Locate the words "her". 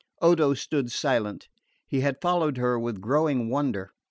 2.57-2.79